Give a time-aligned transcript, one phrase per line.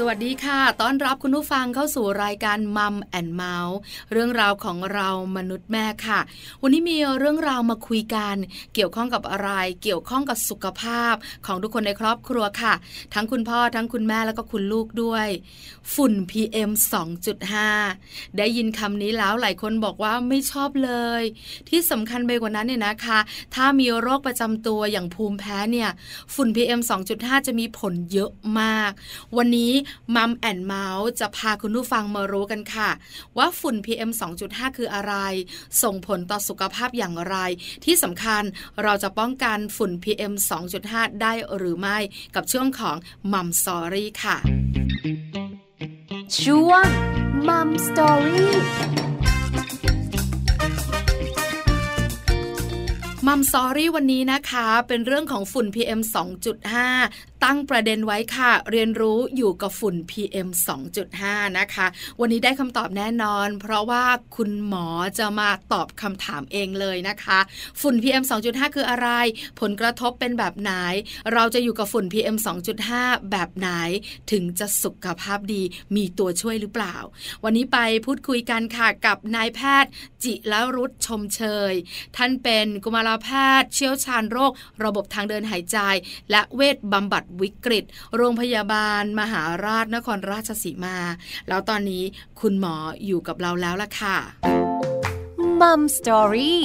[0.00, 3.76] สวัสดีค่ะ ต้อนรับคุณผู้ฟังเข้าสู่รายการมัมแอนเมาส์
[4.12, 6.20] เรื่องราวของเรามนุษย์แม่ค่ะ
[6.62, 8.36] วันนี้มีเรื่องราวมาคุยกัน
[8.74, 9.50] เกี่ยวข้องกับอะไร
[9.82, 11.14] เกี่ยวข้องกับสุขภาพ
[11.46, 12.74] ของทุกคนในครอบครัวค่ะ
[13.14, 15.26] ทั้งคุณพ่อทั้งคุณแม่แล้วก็คุณลูกด้วย
[15.94, 16.70] ฝุ่น PM
[17.54, 21.22] 2.5 ได้ยินคำนี้แล้วหลายคนบอกว่าไม่ชอบเลย
[21.68, 23.18] ที่สำคัญไปกว่านั้นเนี่ยนะคะ
[23.54, 25.90] ถ้ามีโรคประจำตัวอย่างภูมิแพ้เนี่ย
[26.34, 26.80] ฝุ่น PM
[27.12, 28.90] 2.5 จะมีผลเยอะมาก
[29.38, 29.72] วันนี้
[30.14, 32.90] มัมแอนเมาส์จะพาคุณผู้ฟังมารู้กันค่ะ
[33.38, 34.10] ว่าฝุ่น PM
[34.42, 35.14] 2.5 คืออะไร
[35.82, 37.36] ส่งผลต่อสุขภาพอย่างไร
[37.84, 38.42] ที่สำคัญ
[38.82, 40.32] เราจะป้องกันฝุ่น PM
[40.78, 41.98] 2.5 ได้หรือไม่
[42.34, 42.96] กับช่วงของ
[43.32, 44.36] มัมสอรี่ค่ะ
[46.40, 46.86] ช่วง
[47.48, 49.05] มัมสอรี่
[53.26, 56.00] มัมซอรี่วันนี้นะคะ เป็นเรื่องของฝุ่น PM
[56.72, 60.48] 2.5 ตั้งประเด็นไว้ค่ะ เรียนรู้อยู่กับฝุ่น PM
[61.02, 61.86] 2.5 นะคะ
[62.20, 64.04] วันนี้ได้คำตอบแน่นอน เพราะว่า
[64.36, 64.86] คุณหมอ
[65.18, 67.38] จะมาตอบคำถามเองเลยนะคะ
[67.80, 69.08] ฝุ่น PM 2.5 คืออะไร
[69.60, 70.72] ผลกระทบเป็นแบบไหน
[71.32, 72.36] เราจะอยู่กับฝุ่น PM
[72.82, 73.68] 2.5 แบบไหน
[74.32, 75.62] ถึงจะสุขภาพดี
[75.96, 76.96] มีตัวช่วยหรือเปล่า
[77.44, 79.90] วันนี้ไปพูดคุยกันค่ะกับนายแพทย์
[80.24, 81.72] จิรรุธชมเชย
[82.16, 83.28] ท่านเป็นกุมารแพ
[83.60, 84.52] ทย์ เชี่ยวชาญโรค
[84.84, 85.78] ระบบทางเดินหายใจ
[86.30, 87.84] และเวชบำบัดวิกฤต
[88.16, 90.98] โรงพยาบาล มหาราชนครราชสีมา
[91.48, 92.04] แล้วตอนนี้
[92.40, 92.74] คุณหมอ
[93.06, 94.16] อยู่กับเราแล้วล่ะค่ะ
[95.60, 96.62] มัมสตอรี่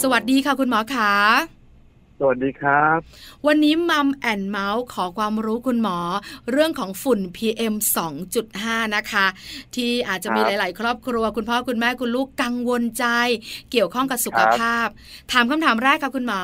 [0.00, 1.10] สวัสดีค่ะคุณหมอขา
[2.20, 2.98] สวัสดีครับ
[3.46, 5.98] วันนี้มัมแอนเมาส์ขอความรู้คุณหมอ
[6.50, 7.74] เรื่องของฝุ่น PM
[8.34, 9.26] 2.5 นะคะ
[9.74, 13.06] ที่อาจจะมีหลาย ๆ ครอบครัว คุณพ่อคุณแม่คุณลูกกังวลใจ
[13.70, 14.86] เกี่ยวข้องกับสุขภาพ
[15.32, 16.40] ถามคำถามแรกค่ะคุณหมอ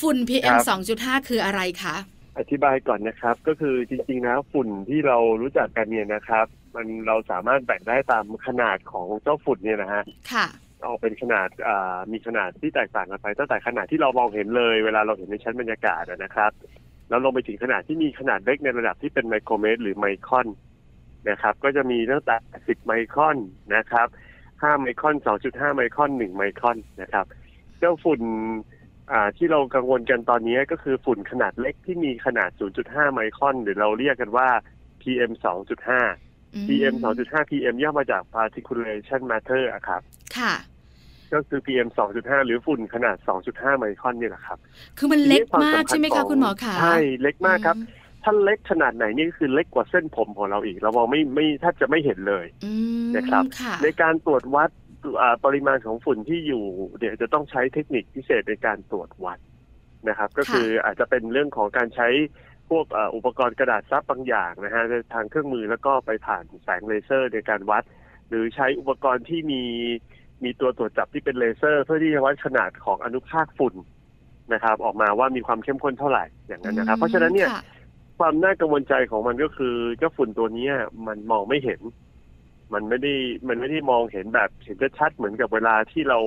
[0.00, 0.56] ฝุ่น PM
[0.92, 1.96] 2.5 คืออะไรคะ
[2.38, 10.02] อธิบายก่อนนะครับ ก็คือจริง ๆ นะ ฝุ่นที่เรารู้จักกันเนี่ยนะครับ มันเราสามารถแบ่งได้ตามขนาดของเจ้าฝุ่นเนี่ยนะฮะ
[10.32, 10.46] ค่ะ
[10.88, 11.48] ออกเป็นขนาด
[12.12, 16.50] มีขนาดที่แตกต่างกันไปตั้งแต่ขนาดที่เรามองเห็นเลย เวลาเราเห็นในชั้นบรรยากาศนะครับ
[17.08, 20.48] แล้วลงไปถึงขนาดที่มีขนาดเล็กในระดับที่เป็นไมโครเมตร หรือไมครอน
[21.30, 22.36] นะครับ ก็จะมีตั้งแต่
[22.66, 23.36] 10ไมครอน
[23.76, 24.08] นะครับ
[24.44, 27.26] 5ไมครอน 2.5 ไมครอน 1 ไมครอนนะครับ
[27.78, 28.20] เจ้าฝุ่น
[29.36, 32.50] ที่เรากังวลกันตอนนี้ก็คือฝุ่นขนาดเล็กที่มีขนาด
[32.82, 34.48] 0.5 ไมครอน หรือเราเรียกกันว่า
[35.00, 35.32] PM
[36.04, 40.00] 2.5 PM 2.5 PM ย่อมาจาก particulation matter อะครับ
[40.36, 40.52] ค่ะ
[41.34, 43.16] ก็คือ PM 2.5 หรือฝุ่นขนาด
[43.48, 44.58] 2.5 ไมครอนนี่แหละครับ
[44.98, 47.76] คือมันเล็กมากใช่ไหมคะคุณหมอคะใช่เล็กมากครับ
[48.22, 52.46] ถ้าเล็กขนาดไหนนี่คือเล็กกว่าเส้นผมของเราอีก เรามองไม่ไม่แทบจะไม่เห็นเลย
[53.16, 53.44] นะครับ
[53.82, 54.70] ในการตรวจวัด
[55.44, 56.64] ปริมาณของฝุ่นที่อยู่
[56.98, 59.38] เดี๋ยวจะต้องใช้เทคนิคพิเศษในการตรวจวัด
[60.08, 62.08] นะครับ ก็คืออาจจะเป็นเรื่องของการใช้
[62.70, 67.84] พวกอุปกรณ์กระดาษซับบางอย่างนะฮะทางเครื่องมือแล้วก็ไปผ่านแสงเลเซอร์ในการวัด
[68.28, 69.62] หรือใช้อุปกรณ์ที่มี
[70.44, 73.74] มีตัวตรวจจับที่เป็นเลเซอร์ เพื่อที่จะวัดขนาดของอนุภาคฝุ่น
[74.52, 77.48] นะครับ ออกมาว่ามีความเข้มข้นเท่าไหร่อย่างนั้นนะครับ เพราะฉะนั้นเนี่ย
[78.18, 80.68] ความน่ากังวลใจของมันก็คือเจ้าฝุ่นตัวนี้
[81.06, 81.80] มันมองไม่เห็น
[82.74, 83.12] มันไม่ได้
[83.48, 86.18] มันไม่ได้มองเห็นแบบเห็นชัดเหมือนกับเวลาที่เรา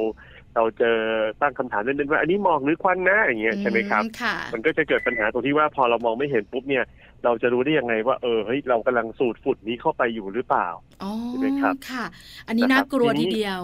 [0.55, 0.97] เราเจอ
[1.41, 4.03] ตั้งคำถามเล่นๆว่าอันนี้มองหรือควันนะอย่างเงี้ยใช่ไหมครับ
[4.53, 6.83] มันก็จะเกิดปัญหาตรงที่ว่าพอเรามองไม่เห็นปุ๊บเนี่ย
[7.23, 10.67] เราจะรู้ได้ยังไงว่าเออเฮ้ยเรากำลังสูดฝุ่นนี้เข้าไปอยู่หรือเปล่า
[11.27, 12.05] ใช่ไหมครับค่ะ
[12.47, 13.61] อันนี้น่ากลัวทีเดียว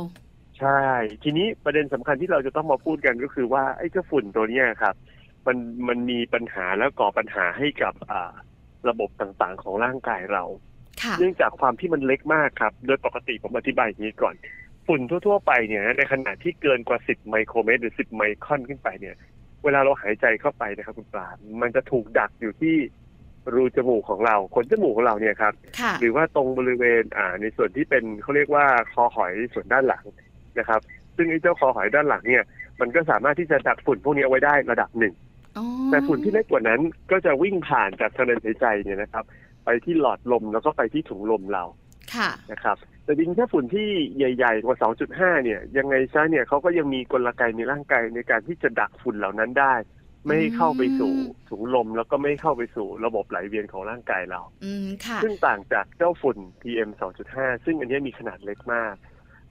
[0.59, 0.81] ใช่
[1.23, 4.95] ทีนี้ประเด็นสำคัญที่เราจะต้องมาพูดกันก็คือว่าไอ้เจ้าฝุ่นตัวนี้ครับ
[5.47, 5.57] มัน
[5.87, 8.33] มันมีปัญหาแล้วก่อปัญหาให้กับอ่า
[8.89, 10.43] ระบบต่างๆ ของร่างกายเรา
[11.19, 14.35] เนื่องจากความที่มันเล็กมากครับ โดยปกติผมอธิบายอย่างนี้ก่อน
[14.87, 19.15] ฝุ่นทั่ว ๆ ไปเนี่ย ในขนาดที่เกินกว่า 10 ไมโครเมตร หรือ 10 ไมครอนขึ้นไปเนี่ย
[19.63, 21.27] เวลาเราหายใจเข้าไปนะครับคุณปลา
[21.61, 22.75] มันจะถูกดักอยู่ที่
[23.55, 25.53] รูจมูกของเราขนจมูกของเราเนี่ยครับ
[25.99, 30.05] หรือว่าตรงบริเวณอ่าในส่วนที่เป็นเขาเรียกว่าคอหอยส่วนด้านหลัง
[30.59, 30.81] นะครับ
[31.15, 32.43] ซึ่งไอ้เจ้าคอหอยด้านหลังเนี่ย
[32.81, 35.13] มันก็สามารถที่จะดักฝุ่นพวกนี้เอาไว้ได้ระดับหนึ่ง
[35.91, 36.81] แต่ฝุ่นที่เล็กกว่านั้น
[37.11, 39.25] ก็จะวิ่งผ่านจากทางเดินหายใจเนี่ยนะครับ
[39.65, 41.63] ไปที่หลอดลมแล้วก็ไปที่ถุงลมเรา
[42.15, 43.87] ค่ะนะครับแต่จริงๆถ้าฝุ่นที่
[44.17, 44.77] ใหญ่ ๆ กว่า
[45.11, 49.73] 2.5 เนี่ย ยังไงซะเนี่ยเขาก็ยังมีกลไกในร่างกายในการที่จะดักฝุ่นเหล่านั้นได้
[50.25, 51.13] ไม่ให้เข้าไปสู่
[51.49, 54.41] ถุงลมแล้วก็ไม่เข้าไปสู่ระบบไหลเวียนของร่างกายเรา
[55.23, 56.89] ซึ่งต่างจากเจ้าฝุ่น PM
[57.27, 58.95] 2.5 ซึ่งอันนี้มีขนาดเล็กมาก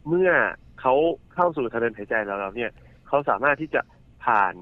[0.08, 0.30] เมื่อ
[0.86, 0.96] เขา
[1.34, 2.70] เข้าสู่ทางเดินหายใจเราเนี่ย
[3.08, 3.80] เขาสามารถที่จะ
[4.24, 4.54] ผ่าน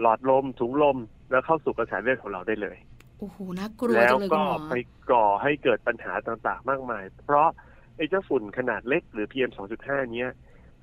[0.00, 0.98] หลอดลมถุงลม
[1.30, 2.76] แล้วเข้าสู่กระแสเลือดของเราได้เลย
[3.18, 4.74] โอ้โหน่ากลัวแล้วก็ไป
[5.10, 7.48] ก่อให้เกิดปัญหาต่างๆ มากมาย เพราะ
[7.96, 9.50] ไอ้เจ้าฝุ่นขนาดเล็กหรือ PM
[9.82, 10.32] 2.5 เนี้ย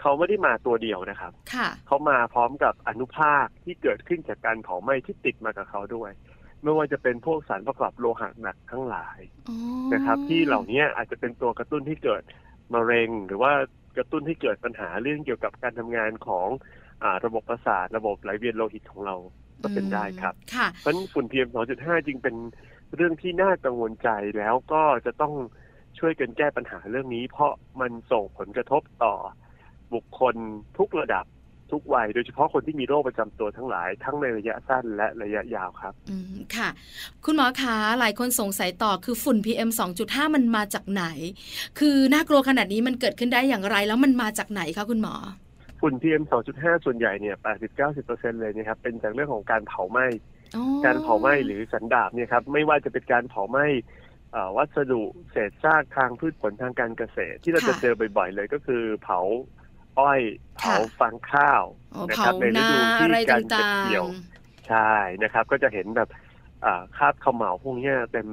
[0.02, 1.32] เขาไม่ได้มาตัวเดียวนะครับ
[1.88, 6.12] เขามาพร้อมกับอนุภาคที่เกิดขึ้นจากการเผาไหม้ที่ติดมากับเขาด้วย
[6.62, 9.20] ไม่ว่าจะเป็นพวกสารประกอบโลหะหนักทั้งหลาย
[9.94, 12.24] นะครับ ที่เหล่านี้อาจจะเป็นตัวกระตุ้นที่เกิด
[12.74, 13.54] มะเร็งหรือว่า
[13.98, 16.48] กระตุ้นให้เกิดปัญหาเรื่องเกี่ยวกับการทำงานของ
[17.04, 19.16] อระบบประสาทระบบไหลเวียนโลหิตของเรา
[19.64, 20.34] ก็เป็นได้ครับ
[20.82, 22.36] เพราะฝุ่น PM 2.5 จึงเป็น
[22.96, 25.34] เรื่องที่น่ากังวลใจแล้วก็จะต้อง
[26.00, 27.52] ช่วยกันแก้ปัญหาเรื่องนี้ เพราะ
[27.82, 29.14] มันส่งผลกระทบต่อ
[29.94, 30.36] บุคคล
[30.78, 31.26] ทุกระดับ
[31.72, 36.70] ทุกวัย โดยเฉพาะคนที่มีโรคประจำตัวทั้งหลาย ทั้งในระยะสั้นและระยะยาวครับอืมค่ะ
[37.26, 39.70] คุณหมอคะหลายคนสงสัยต่อคือฝุ่น PM
[40.02, 41.06] 2.5 มันมาจากไหน
[41.80, 45.16] คือน่ากลัวขนาดนี้มันเกิดขึ้นได้อย่างไร แล้วมันมาจากไหนคะคุณหมอ
[45.82, 46.24] ฝุ่น PM
[46.54, 47.36] 2.5 ส่วนใหญ่เนี่ย
[47.88, 50.06] 80-90%เลยนะครับ เป็นจากเรื่องของการเผาไหม้
[50.86, 53.66] การเผาไหม้หรือสันดาบเนี่ยครับ ไม่ว่าจะเป็นการเผาไหม้
[54.58, 59.20] วัสดุเศษซากทางพืชผลทางการเกษตร ที่เราจะเจอบ่อยๆเลยก็คือเผา
[60.00, 60.22] อ้อย
[60.58, 61.64] เผาฟางข้าว
[62.10, 64.06] นะครับในฤดูที่การเก็บเกี่ยว
[64.68, 64.92] ใช่
[65.24, 66.10] นะครับ ก็จะเห็นแบบ
[66.98, 68.30] คราบขมเหลาพวกนี้เต็ม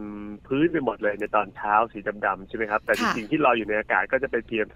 [0.47, 4.69] พื้นไปหมดเลยในตอนเช้าสีดำๆใช่ไหมครับ แต่จริงๆที่ลอยอยู่ในอากาศก็จะเป็น PM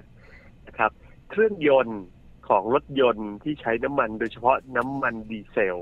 [0.00, 0.90] 2.5 นะครับ
[1.30, 2.02] เครื่องยนต์
[2.48, 5.78] ของรถยนต์ที่ใช้น้ำมันโดยเฉพาะน้ำมันดีเซล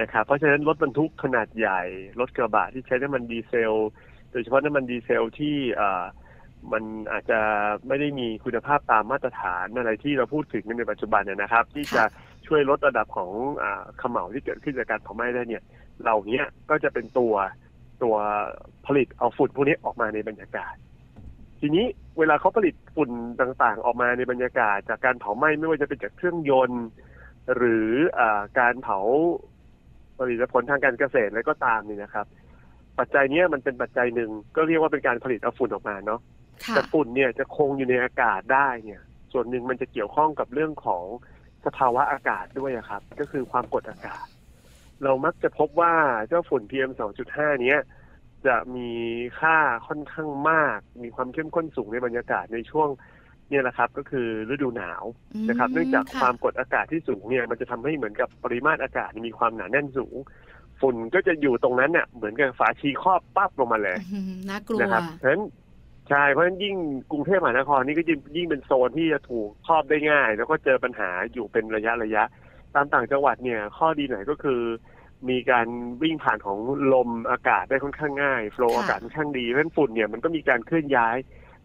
[0.00, 1.82] นะครับเพราะฉะนั้นรถบรรทุกขนาดใหญ่
[2.20, 3.74] รถกระบะที่ใช้น้ำมันดีเซล
[4.30, 5.56] โดยเฉพาะน้ำมันดีเซลที่
[6.72, 6.82] มัน
[7.12, 7.40] อาจจะ
[7.88, 12.04] ไม่ได้มีคุณภาพตามมาตรฐานอะไรที่เราพูดถึงในปัจจุบันนะครับ ที่จะ
[12.46, 13.30] ช่วยลดระดับของ
[13.62, 13.64] อ
[14.00, 15.62] ขมเหลาที่เกิดขึ้นจากการเผาไหม้ได้เนี่ย
[16.02, 17.34] เหล่านี้ก็จะเป็นตัว
[18.02, 18.14] ตัว
[18.86, 20.74] ผลิตเอาฝุ่นพวกนี้ออกมาในบรรยากาศ
[21.60, 21.86] ทีนี้
[22.18, 23.10] เวลาเขาผลิตฝุ่น
[23.40, 26.84] ต่างๆ ออกมาในบรรยากาศ จากการเผาไหม้ไม่ว่าจะเป็นจากเครื่องยนต์
[27.56, 27.88] หรือ
[28.18, 28.20] อ
[28.58, 28.98] การเผา
[30.18, 32.26] ผลิตผลทางการเกษตรอะไรก็ตามนี่นะครับ
[32.98, 36.20] ปัจจัยนี้มันเป็นปัจจัยหนึ่งก็เรียกว่าเป็นการผลิตเอาฝุ่นออกมาเนาะ
[36.70, 39.00] แต่ฝุ่นเนี่ยจะคงอยู่ในอากาศได้เนี่ย
[39.32, 41.04] ส่วนหนึ่งมันจะเกี่ยวข้องกับเรื่องของ
[41.66, 44.26] สภาวะอากาศด้วยครับ ก็คือความกดอากาศ
[45.04, 45.94] เรามักจะพบว่า
[46.28, 46.90] เจ้าฝุ่น PM
[47.26, 47.80] 2.5 เนี้ย
[48.46, 48.90] จะมี
[49.40, 49.56] ค่า
[49.88, 52.88] ค่อนข้างมาก มีความเข้มข้นสูงในบรรยากาศในช่วง
[53.50, 55.04] เนี่ยแหละครับ ก็คือฤดูหนาว
[55.48, 60.16] นะครับ เนื่องจากความกดอากาศที่สูงเนี่ยมันจะทำให้เหมือนกับปริมาตรอากาศมีความหนาแน่นสูง
[60.80, 63.96] ฝุ่นก็จะอยู่ตรงนั้นเนี่ยเหมือนกับฝาชีครอบปั๊บลงมาเลย
[64.50, 65.42] น่ากลัวนะครับเพราะฉะนั้น
[66.14, 66.76] ใช่เพราะฉะนั้นยิ่ง
[67.12, 68.02] กรุงเทพมหานครนี่ก็
[68.36, 72.22] ยิ่งเป็นโซนที่จะถูกครอบได้ง่าย แล้วก็เจอปัญหาอยู่เป็นระยะระยะ
[72.74, 74.60] ตามต่างจังหวัดเนี่ย ข้อดีไหนก็คือ
[75.28, 75.66] มีการ
[76.02, 76.58] วิ่งผ่านของ
[76.92, 81.16] ลมอากาศได้ค่อนข้างง่ายโฟล์อากาศค่อนข้างดีเพราะฉะนั้นฝุ่นเนี่ยมันก็มีการเคลื่อนย้าย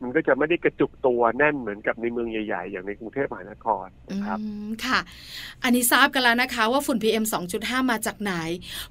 [0.01, 4.39] มันก็จะไม่ได้กระจุกตัวแน่นเหมือนกับในเมืองใหญ่ ๆ อย่างในกรุงเทพมหานครนะครับ
[4.85, 4.99] ค่ะ
[5.63, 7.25] อันนี้ทราบกันแล้วนะคะ ว่าฝุ่น PM
[7.57, 8.33] 2.5 มาจากไหน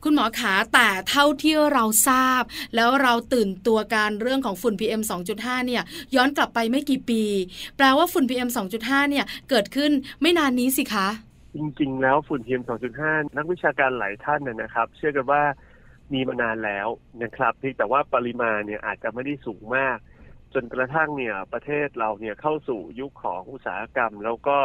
[0.03, 2.43] คุณหมอขาแต่เท่าที่เราทราบ
[2.75, 5.03] แล้วเราตื่นตัวการเรื่องของฝุ่น PM
[5.35, 5.82] 2.5 เนี่ย
[6.17, 7.23] ย้อนกลับไปไม่กี่ปี
[7.76, 8.49] แปลว่าฝุ่น PM
[8.81, 11.08] 2.5 เนี่ย เกิดขึ้นไม่นานนี้สิคะ
[11.55, 12.62] จริงๆ แล้วฝุ่น PM
[12.99, 15.43] 2.5 นักวิชาการหลายท่านนะครับ เชื่อกันว่า
[16.12, 16.88] มีมานานแล้ว
[17.23, 19.97] นะครับเพียงแต่ว่าปริมาณเนี่ยอาจจะไม่ได้สูงมาก
[20.58, 24.58] จนกระทั่งเนี่ยประเทศเราเนี่ยเข้าสู่ยุคของอุตสาหกรรม แล้วก็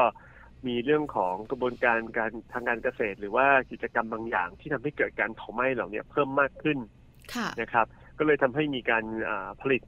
[0.68, 6.78] มีเรื่องของกระบวนการการทางการเกษตร หรือว่ากิจกรรมบางอย่าง ที่ทำให้เกิดการเผาไหม้เหล่านี้เพิ่มมากขึ้น
[7.62, 7.86] นะครับ
[8.18, 9.06] ก็เลยทำให้มีการ
[9.62, 9.82] ผลิต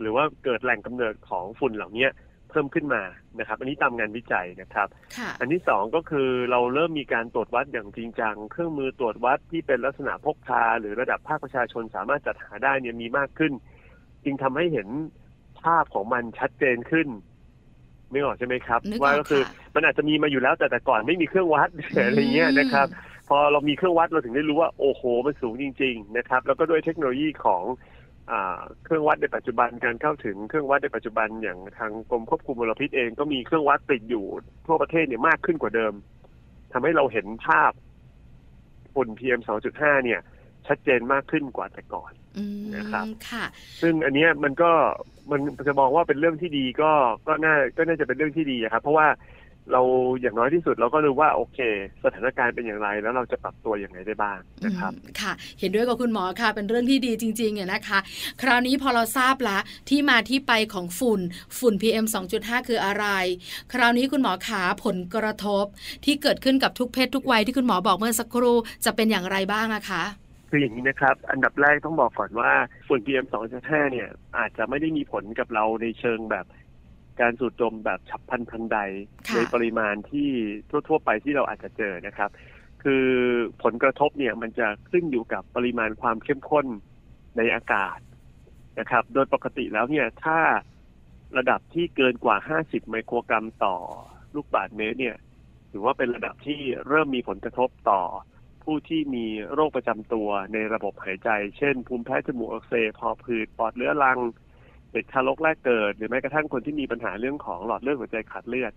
[0.00, 2.08] หรือว่าเกิดแหล่งกำเนิดของฝุ่นเหล่านี้
[2.50, 3.02] เพิ่มขึ้นมา
[3.38, 4.88] นะครับ อันนี้ตามงานวิจัยนะครับ
[5.40, 13.52] อันที่สองก็คือเราเริ่มมีการตรวจวัดอย่างจริงจัง เครื่องมือตรวจวัดที่เป็นลักษณะพกพา หรือระดับภาคประชาชนสามารถจัดหาได้เนี่ยมีมากขึ้น
[14.24, 14.88] จึงทำให้เห็น
[15.64, 17.08] ภาพของมันชัดเจนขึ้น
[18.10, 19.42] ไม่ออกใช่ไหมครับ ว่าก็คือ
[19.74, 21.68] มันอาจจะมีมาอยู่แล้วแต่แต่ก่อนไม่มีเครื่องวัด
[22.06, 22.86] อะไรเงี้ยนะครับ
[23.28, 27.62] พอเรามีเครื่องวัดเราถึงได้รู้ว่าโอ้โหมันสูงจริง ๆ นะครับ แล้วก็ด้วยเทคโนโลยีของ
[28.84, 34.26] เครื่องวัดในปัจจุบันการเข้าถึงเครื่องวัดในปัจจุบันอย่างทางกรมควบคุมมลพิษเองก็มีเครื่องวัดติดอยู่
[34.66, 35.92] ทั่วประเทศเนี่ยมากขึ้นกว่าเดิม
[36.72, 37.72] ทำให้เราเห็นภาพ
[38.94, 39.40] ฝุ่น PM
[39.72, 40.20] 2.5 เนี่ย
[40.66, 42.12] ชัดเจนมากขึ้นกว่าแต่ก่อน
[42.76, 43.06] นะครับ
[43.82, 44.72] ซึ่งอันนี้มันก็
[45.30, 46.90] มันจะมองว่าเป็นเรื่องที่ดีก็
[47.26, 49.06] ก็น่าก็น่าจะเป็นเรื่องที่ดีครับ เพราะว่า
[49.72, 49.82] เรา
[50.20, 51.58] อย่างน้อยที่สุดเราก็รู้ว่าโอเค
[52.04, 57.98] สถานการณ์เป็นอย่างไร แล้วเราจะปรับตัวอย่างไรได้บ้างนะครับค่ะ เห็นด้วยกับคุณหมอค่ะ เป็นเรื่องที่ดีจริงๆเนี่ยนะคะ
[58.42, 61.20] คราวนี้พอเราทราบละที่มาที่ไปของฝุ่น
[61.58, 63.06] ฝุ่น PM 2.5 คืออะไร
[63.72, 65.64] คราวนี้คุณหมอขาผลกระทบ
[66.04, 70.04] ที่เกิดขึ้นกับทุกเพศทุกวัยที่คุณหมอบอกเมื่อสักครู่จะเป็นอย่างไรบ้างอะคะ
[70.54, 72.52] คืออย่างนี้นะครับ อันดับแรกต้องบอกก่อนว่า
[72.88, 73.26] ฝุ่น PM
[73.58, 76.46] 2.5เนี่ย อาจจะไม่ได้มีผลกับเราในเชิงแบบ
[77.20, 78.78] การสูดดมแบบฉับพลันทันใด
[79.34, 80.30] ในปริมาณที่
[80.88, 82.30] ทั่ว ๆ ไปที่เราอาจจะเจอนะครับ
[82.82, 83.06] คือ
[83.62, 86.66] ผลกระทบเนี่ยมันจะขึ้นอยู่กับปริมาณความเข้มข้น
[87.36, 87.98] ในอากาศ
[88.78, 90.38] นะครับ โดยปกติแล้วเนี่ยถ้า
[91.38, 93.76] ระดับที่เกินกว่า 50 ไมโครกรัมต่อ
[94.34, 95.16] ลูกบาศก์เมตรเนี่ย
[95.70, 98.02] ถือว่าเป็นระดับที่เริ่มมีผลกระทบต่อ
[98.64, 101.28] ผู้ที่มีโรคประจำตัวในระบบหายใจ
[101.58, 104.18] เช่น ภูมิแพ้จมูกอักเสบหอบหืดปอดเรื้อรัง
[104.92, 108.72] เด็กทารกแรกเกิด หรือแม้กระทั่งคนที่มีปัญหาเรื่องของหลอดเลือดหัวใจขาดเลือด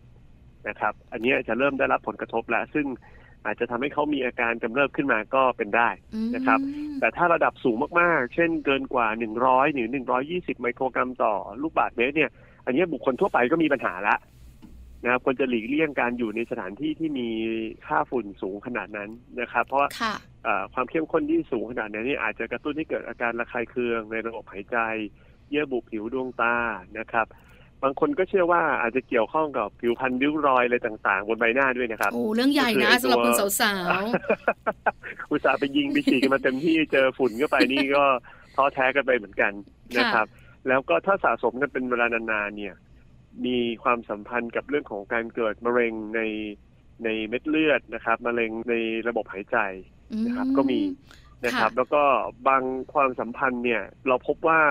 [0.68, 2.86] นะครับ อันนี้จะเริ่มได้รับผลกระทบแล้ว ซึ่ง
[3.46, 5.90] อาจจะทำให้เขามีอาการกำเริบขึ้นมาก็เป็นได้
[6.36, 6.60] นะครับ
[7.00, 9.08] แต่ถ้าระดับสูงมากๆ เช่นเกินกว่า
[9.42, 9.88] 100 หรือ
[10.26, 12.32] 120 ไมโครกรัมต่อลูกบาศก์เมตรเนี่ย
[12.66, 14.16] อันนี้บุคคลทั่วไปก็มีปัญหาละ
[15.04, 17.28] นะครับควรจะหลีกเลี่ยงการอยู่ในสถานที่ที่มี
[17.88, 19.10] ค่าฝุ่นสูงขนาดนั้น
[19.42, 19.90] นะครับ เพราะว่า
[20.74, 24.78] ความเข้มข้นที่สูงขนาดนี้นี่อาจจะกระตุ้นให้เกิดอาการระคายเคืองในระบบหายใจ
[25.50, 26.56] เยื่อบุผิวดวงตา
[27.00, 27.28] นะครับ
[27.84, 38.04] บางคนก็เชื่อว่าอาจจะเกี่ยวข้องกับผิวพรรณริ้วรอยอะไรต่าง ๆ บนใบหน้าด้วยนะครับโอ้เรื่องใหญ่นะสำหรับคุณสาวๆอุตส่าห์ไปยิงไปฉีดกันมาเต็มที่เจอฝุ่นเข้าไปนี่ก็
[38.56, 39.52] ท้อแท้กันไปเหมือนกัน
[39.98, 40.28] นะครับ
[40.68, 42.76] แล้วก็ถ้าสะสมกันเป็นเวลานานๆเนี่ย
[43.46, 46.22] มีความสัมพันธ์กับเรื่องของการเกิดมะเร็งใน
[47.04, 48.76] ในเม็ดเลือดนะครับมะเร็งใน
[49.08, 49.58] ระบบหายใจ
[50.26, 50.82] นะครับ ก็มี
[51.46, 52.04] นะครับ แล้วก็
[52.48, 52.64] บาง
[52.94, 54.62] ความสัมพันธ์เนี่ย เราพบว่า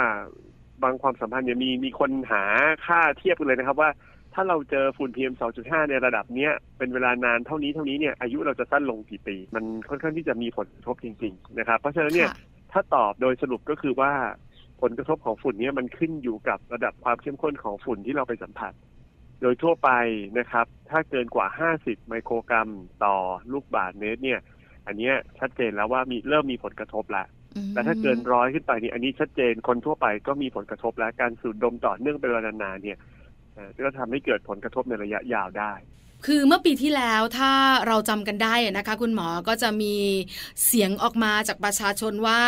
[0.82, 2.42] บางความสัมพันธ์เนี่ยมีมีคนหา
[2.86, 3.90] ค่าเทียบกันเลยนะครับ ว่า
[4.34, 12.30] ถ้าเราเจอฝุ่น PM 2.5 ในระดับเนี้ยเป็นเวลานานเท่านี้เท่านี้เนี่ยอายุเราจะสั้นลงกี่ปี มันค่อนข้างที่จะมีผลกระทบจริง ๆ นะครับ เพราะฉะนั้นเนี่ย
[12.72, 14.12] ถ้าตอบโดยสรุปก็คือว่า
[14.82, 18.72] ผลกระทบของฝุ่นเนี่ยมันขึ้นอยู่กับระดับความเข้มข้นของฝุ่นที่เราไปสัมผัส
[19.40, 19.90] โดยทั่วไป
[20.38, 21.46] นะครับ ถ้าเกินกว่า
[21.78, 22.68] 50 ไมโครกรัม
[23.04, 23.16] ต่อ
[23.52, 24.40] ลูกบาศก์เมตรเนี่ย
[24.86, 27.26] อันนี้ชัดเจนแล้วว่ามีเริ่มมีผลกระทบแล้ว
[27.70, 32.98] แต่ถ้าเกินร้อยขึ้นไปนี่อันนี้ชัดเจนคนทั่วไปก็มีผลกระทบและการสูดดมต่อเนื่องเป็นเวลานานเนี่ย
[33.84, 35.72] ก็ทำให้เกิดผลกระทบในระยะยาวได้
[36.26, 37.52] คือเมื่อปีที่แล้วถ้า
[37.86, 39.94] เราจำกันได้นะคะ คุณหมอก็จะมี
[40.66, 42.40] เสียงออกมาจากประชาชนว่า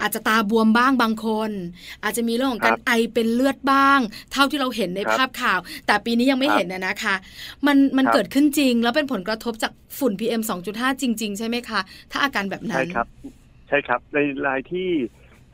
[0.00, 1.50] อาจจะตาบวมบ้างบางคน
[2.04, 4.00] อาจจะมีเรื่องของการไอเป็นเลือดบ้าง
[4.32, 7.14] เท่าที่เราเห็นในภาพข่าว แต่ปีนี้ยังไม่เห็นนะคะ
[7.66, 13.06] มันมันเกิดขึ้นจริง แล้วเป็นผลกระทบจากฝุ่น PM 2.5 จริง ๆ ใช่ไหมคะ ถ้าอาการแบบนั้น ใช่ครับ
[13.68, 14.88] ใช่ครับ ในรายที่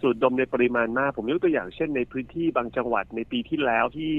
[0.01, 4.15] สูดดมในปริมาณมาก ผมยกตัวอย่างเช่นในพื้นที่บางจังหวัดในปีที่แล้วที่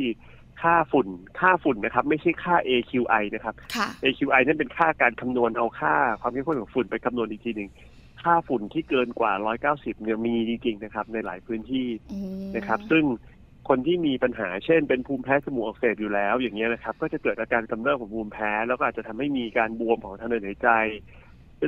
[0.61, 1.07] ค่าฝุ่น
[1.39, 3.55] ค่าฝุ่นนะครับ ไม่ใช่ค่า AQI นะครับ
[4.03, 7.69] AQI นั่นเป็นค่าการคำนวณเอาค่า ความเข้มข้นของฝุ่นไปคำนวณอีกทีหนึ่ง
[8.23, 9.33] ค่าฝุ่นที่เกินกว่า
[9.69, 11.87] 190 เนี่ยมีจริงๆนะครับ ในหลายพื้นที่
[12.55, 13.03] นะครับ ซึ่ง
[13.69, 20.69] คนที่มีปัญหาเช่น เป็นภูมิแพ้สมูกอักเสบอยู่แล้ว อย่างเงี้ยนะครับ ก็จะเกิดอาการกำเริบของภูมิแพ้ แล้วก็อาจจะทำให้มีการบวมของทางเดินหายใจ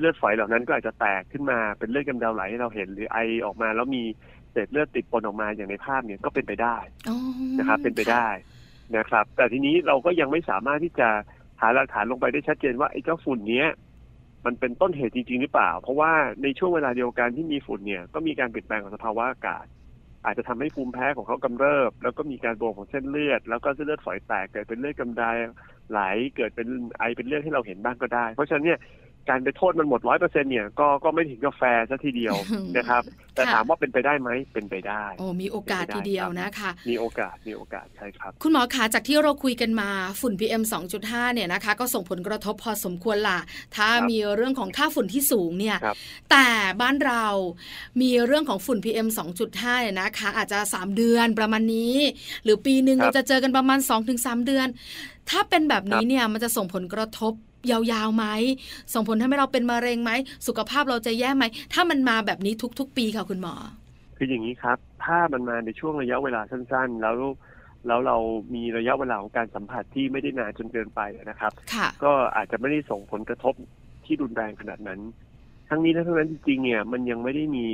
[0.01, 4.03] เลือดฝอยเหล่านั้นก็อาจจะแตกขึ้นมาเป็นเลือดกำเดาไหลให้เราเห็นหรือไอออกมาแล้วมี
[4.51, 6.77] เศษเลือดติดปนออกมาอย่างในภาพเนี่ยก็เป็นไปได้
[7.59, 8.27] นะครับเป็นไปได้
[8.97, 11.09] นะครับ แต่ทีนี้เราก็ยังไม่สามารถที่จะ
[11.61, 13.67] หาหลักฐานลงไปได้ชัดเจนว่าไอ้เจ้าฝุ่นเนี้ย
[14.45, 16.11] มันเป็นต้นเหตุจริง ๆ หรือเปล่า เพราะว่า
[16.43, 19.65] ในช่วงเวลาเดียวกันที่มีฝุ่นเนี่ยก็มีการเปลี่ยนแปลงของสภาวะอากาศ
[20.25, 25.29] อาจจะทำให้ภูมิแพ้ของเขากำเริบ แล้วก็มีการบวมของเส้นเลือด แล้วก็เส้นเลือดฝอยแตกเกิดเป็นเลือดกำดา
[25.89, 26.01] ไหล
[26.35, 26.67] เกิดเป็น
[26.99, 28.79] ไอเป็นเลือดให้เราเห็นบ้างก็ได้ เพราะฉะนั้นเนี่ย
[29.29, 32.35] การไปโทษมันหมดร้อยเปอร์เซ็นเนี่ยก็ก็ไม่ถึงกับแฟร์ซะทีเดียว
[32.77, 33.03] นะครับ
[33.35, 39.89] แต่ถามว่าเป็นไปได้ไหมเป็นไปได้ โอ้มีโอกาสทีเดียวนะคะมีโอกาสมีโอกาสใช่ครับ คุณหมอขาจากที่เราคุยกันมา
[40.21, 40.63] ฝุ่น PM
[40.99, 43.39] 2.5เนี่ยนะคะ ก็ส่งผลกระทบพอสมควรล่ะ
[43.75, 45.77] ถ้ามีเรื่องของค่าฝุ่นที่สูงเนี่ย
[46.31, 46.47] แต่
[46.81, 47.25] บ้านเรา
[48.01, 49.07] มีเรื่องของฝุ่น PM
[49.45, 51.95] 2.5เนี่ยนะคะ อาจจะ 3 เดือนประมาณนี้
[52.43, 53.79] หรือปีหนึ่งเราจะเจอกันประมาณ
[54.13, 54.67] 2-3 เดือน
[55.29, 57.33] ถ้าเป็นแบบนี้เนี่ยมันจะส่งผลกระทบ
[57.71, 58.25] ยาวๆไหม
[58.93, 60.11] ส่งผลทำให้เราเป็นมะเร็งไหม
[60.47, 61.43] สุขภาพเราจะแย่ไหม
[61.73, 63.55] ถ้ามันมาแบบนี้ทุก ๆ ปีค่ะคุณหมอ
[64.17, 67.17] คืออย่างนี้ครับ ถ้ามันมาในช่วงระยะเวลาสั้น ๆ แล้ว
[67.87, 68.17] แล้วเรา
[68.55, 71.51] มีระยะเวลาของการสัมผัสที่ไม่ได้นานจนเกินไปนะครับ
[72.03, 73.53] ก็อาจจะไม่ได้ส่งผลกระทบ
[74.05, 75.01] ที่รุนแรงขนาดนั้น
[75.69, 77.67] ทั้งนี้ทั้งนั้นจริงๆเนี่ยมันยังไม่ได้มี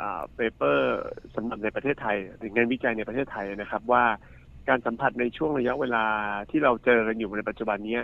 [0.00, 0.98] อ่าเปเปอร์
[1.34, 4.04] สำหรับในประเทศไทยหรืองานวิจัยในประเทศไทยนะครับว่า
[4.68, 6.04] การสัมผัสในช่วงระยะเวลา
[6.50, 7.98] ที่เราเจอกันอยู่ในปัจจุบันนี้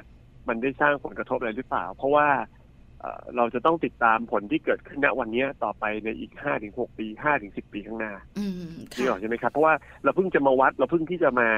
[0.48, 2.28] มันได้สร้างผลกระทบอะไรหรือเปล่า เพราะว่า
[3.36, 8.12] เราจะต้องติดตามผลที่เกิดขึ้นณวันนี้ต่อไปในอีกห้าถึงหกปีห้าถึงสิบปีข้างหน้า
[8.96, 9.74] นี่หรอใช่ไหมครับ เพราะว่า
[10.04, 11.48] เราเพิ่งจะมาวัดเราเพิ่งที่จะมา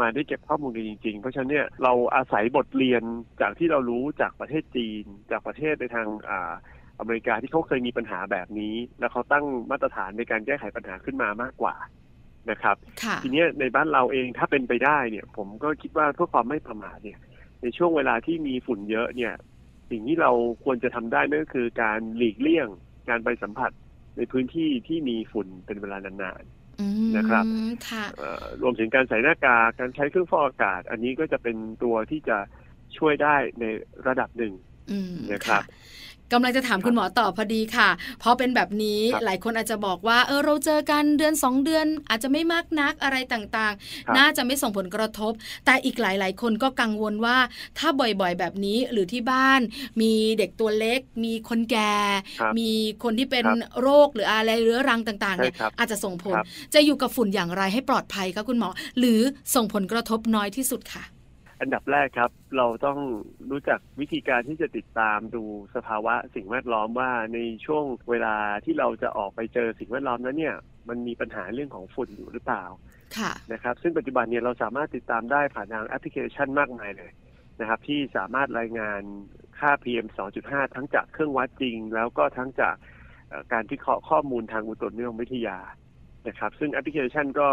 [0.00, 3.02] มาได้เก็บข้อมูลกันจริง ๆ เพราะฉะนั้นเนี่ยเราอาศัยบทเรียน
[3.40, 6.52] จากที่เรารู้จากประเทศจีน จากประเทศในทางอ่า
[6.98, 11.74] อเมริกาที่เขาเคยมีปัญหาแบบนี้ แล้วเขาตั้งมาตรฐานในการแก้ไขปัญหาขึ้นมามากกว่า
[12.50, 12.76] นะครับ
[13.22, 17.18] ทีนี้ในบ้านเราเองถ้าเป็นไปได้เนี่ย ผมก็คิดว่าเพื่อความไม่ประมาทเนี่ย
[17.62, 19.34] ในช่วงเวลาที่มีฝุ่นเยอะเนี่ย
[19.90, 20.30] สิ่งที่เรา
[20.64, 22.68] ควรจะทำได้นั่นก็คือการหลีกเลี่ยง
[23.08, 23.70] การไปสัมผัส
[24.16, 27.44] ในพื้นที่ที่มีฝุ่นเป็นเวลานานๆนะครับ
[28.62, 32.38] รวมถึงการใส่หน้ากากการใช้เครื่องฟอกอากาศ อันนี้ก็จะเป็นตัวที่จะ
[32.98, 33.64] ช่วยได้ใน
[34.06, 34.52] ระดับหนึ่ง
[35.32, 35.62] นะครับ
[36.32, 37.88] กำลังจะถามคุณหมอต่อพอดีค่ะ
[38.20, 45.32] เพราะเป็นแบบนี้หลายคนอาจจะบอกว่าเออเราเจอกันเดือน 2 เดือน อาจจะไม่มากนักอะไรต่างๆ น่าจะไม่ส่งผลกระทบ
[45.66, 47.36] แต่อีกหลาย ๆ คนก็กังวลว่า
[47.78, 49.60] ถ้าบ่อยๆ แบบนี้หรือที่บ้าน
[50.00, 51.94] มีเด็กตัวเล็ก มีคนแก่
[52.58, 52.70] มี
[53.02, 53.44] คนที่เป็น
[53.80, 56.36] โรคหรืออะไรเรื้อรังต่างๆเนี่ยอาจจะส่งผล
[56.74, 58.68] จะอยู่กับฝุ่นอย่างไรให้ปลอดภัยคะคุณหมอ
[58.98, 59.20] หรือ
[59.54, 61.04] ส่งผลกระทบน้อยที่สุดค่ะ
[61.60, 62.98] อันดับแรกครับ เราต้อง
[63.50, 65.42] รู้จักวิธีการที่จะติดตามดู
[65.74, 70.56] สภาวะสิ่งแวดล้อมว่าในช่วงเวลาที่เราจะออกไปเจอสิ่งแวดล้อมนั้นเนี่ย
[70.88, 72.64] มันมีปัญหาเรื่องของฝุ่นอยู่หรือเปล่า
[73.18, 77.10] ค่ะนะครับ ซึ่งปัจจุบันเนี่ยเราสามารถติดตามได้ผ่านทางแอปพลิเคชันมากมายเลย
[77.60, 79.02] นะครับ ที่สามารถรายงาน
[79.58, 80.06] ค่า PM
[80.40, 82.74] 2.5 ทั้งจากเครื่องวัดจริง แล้วก็ทั้งจาก
[83.52, 85.58] การที่เคราะห์ข้อมูลทางอุตุนิยมวิทยา
[86.28, 87.48] นะครับ ซึ่งแอปพลิเคชันก็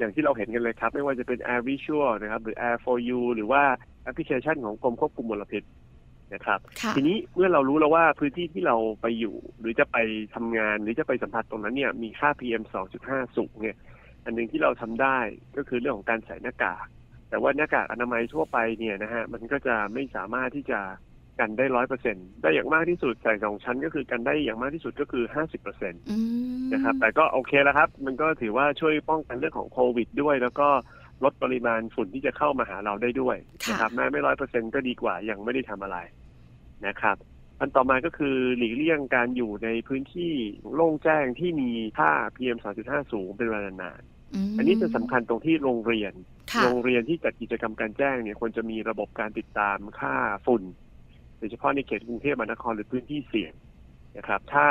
[0.00, 3.62] อย่างที่เราเห็นกันเลยครับ ไม่ว่าจะเป็น Air Visual นะครับหรือ Air for You หรือว่า
[4.02, 5.62] แอปพลิเคชันของกรมควบคุมมลพิษ
[6.34, 6.60] นะครับ
[6.96, 9.96] ทีนี้เมื่อเรารู้แล้วว่าพื้นที่ที่เราไปอยู่ หรือจะไป
[10.34, 12.62] ทำงานหรือจะไปสัมผัสตรงนั้นเนี่ยมีค่า PM
[13.00, 13.76] 2.5 สูงเนี่ย
[14.24, 15.18] อันหนึ่งที่เราทำได้
[15.56, 16.86] ก็คือเรื่องของการใส่หน้ากาก
[17.28, 20.80] แต่ว่าหน้ากากอนามัยทั่วไปเนี่ยนะฮะมันก็จะไม่สามารถที่จะ
[21.40, 26.02] กันได้ร้อยเปอร์เซ็นได้อย่างมากที่สุดใส่สองชั้นก็คือกันได้อย่างมากที่สุดก็คือห้าสิบเปอร์เซ็นต์
[26.72, 30.68] นะครับ แต่ก็โอเคแล้วครับ มันก็ถือว่าช่วยป้องกันเรื่องของโควิด ด้วย แล้วก็
[31.24, 33.36] ลดปริมาณฝุ่นที่จะเข้ามาหาเราได้ด้วย
[33.70, 35.98] นะครับแม้ไม่ร้อยเปอร์เซ็นก็ดีกว่ายังไม่ได้ทำอะไร
[36.86, 37.16] นะครับ
[37.60, 40.32] อันต่อมาก็คือหลีกเลี่ยงการอยู่ในพื้นที่
[40.74, 44.02] โล่งแจ้งที่มีค่า PM 2.5 สูงเป็นเวลานาน
[44.58, 46.12] อันนี้จะสำคัญตรงที่โรงเรียน
[46.64, 50.14] โรงเรียนที่จัดกิจกรรมการแจ้งเนี่ยควรจะมีระบบการติดตามค่า
[50.46, 50.62] ฝุ่น
[51.40, 53.52] โดยเฉพาะในเขตกรุงเทพมหานครหรือพื้นที่เสี่ยง
[54.18, 54.66] นะครับ ถ้า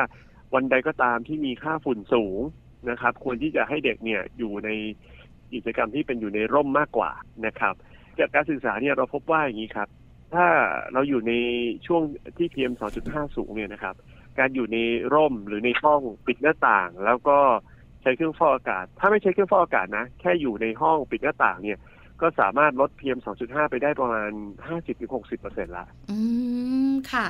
[0.53, 2.39] วันใดก็ตามที่มีค่าฝุ่นสูง
[2.89, 4.69] นะครับ ควรที่จะให้เด็กเนี่ยอยู่ใน
[5.53, 7.11] กิจกรรมที่เป็นอยู่ในร่มมากกว่า
[7.45, 7.73] นะครับ
[8.19, 9.87] จากการศึกษาเนี่ยเราพบว่าอย่างนี้ครับ
[10.33, 10.45] ถ้า
[10.93, 11.33] เราอยู่ใน
[11.87, 12.01] ช่วง
[12.37, 12.73] ที่ PM
[13.03, 13.95] 2.5 สูงเนี่ยนะครับ
[14.39, 14.77] การอยู่ใน
[15.13, 17.37] ร่มหรือในห้องปิดหน้าต่าง แล้วก็
[18.01, 21.77] ใช้เครื่องฟอกอากาศ ถ้าไม่ใช้เครื่องฟอกอากาศนะ แค่อยู่ในห้องปิดหน้าต่างเนี่ย
[22.21, 24.31] ก็สามารถลด PM 2.5 ไปได้ประมาณ
[25.03, 26.17] 50-60%ละอื
[26.91, 27.27] ม ค่ะ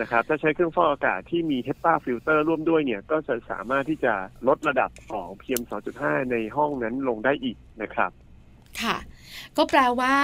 [0.00, 4.12] นะครับถ้าใช้เครื่องฟอกอากาศที่มี HEPA filter ร่วมด้วยเนี่ย ก็จะสามารถที่จะ
[4.48, 5.62] ลดระดับของ PM
[5.96, 8.10] 2.5 ในห้องนั้นลงได้อีกนะครับ
[8.82, 8.96] ค่ะ
[9.58, 10.16] ก็แปลว่า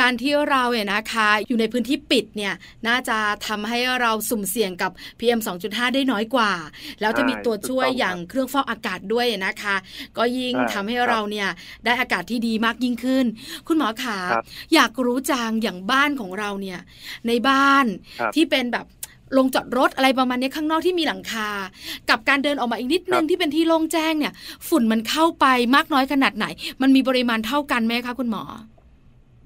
[0.00, 2.54] การที่เราเนี่ยนะคะ อยู่ในพื้นที่ปิดเนี่ย
[2.88, 6.52] น่าจะทำให้เราสุ่มเสี่ยงกับ PM 2.5 ได้น้อยกว่า
[7.00, 9.76] แล้วจะมีตัวช่วยอย่างเครื่องฟอกอากาศด้วยนะคะ
[10.16, 11.48] ก็ยิ่งทำให้เราเนี่ย
[11.84, 13.24] ได้อากาศที่ดีมากยิ่งขึ้น
[13.66, 14.18] คุณหมอขา
[14.74, 16.80] อยากรู้จังอย่างบ้านของเราเนี่ย
[17.26, 17.84] ในบ้าน
[18.34, 18.86] ที่เป็นแบบ
[19.38, 21.48] ลงจอดรถอะไรประมาณนี้ข้างนอกที่มีหลังคา
[22.10, 24.32] กับการเดินออกมาอีกนิดนึงที่เป็นที่โล่งแจ้งเนี่ย
[24.68, 26.46] ฝุ่นมันเข้าไปมากน้อยขนาดไหน
[26.82, 28.42] มันมีปริมาณเท่ากันไหมคะคุณหมอ